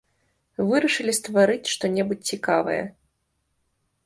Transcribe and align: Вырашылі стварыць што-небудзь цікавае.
Вырашылі 0.69 1.13
стварыць 1.19 1.71
што-небудзь 1.75 2.27
цікавае. 2.33 2.79